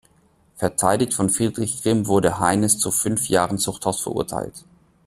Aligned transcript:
Verteidigt 0.55 1.13
von 1.13 1.29
Friedrich 1.29 1.83
Grimm, 1.83 2.07
wurde 2.07 2.39
Heines 2.39 2.73
nun 2.73 2.79
zu 2.79 2.89
fünf 2.89 3.27
Jahren 3.29 3.59
Zuchthaus 3.59 4.01
verurteilt. 4.01 4.65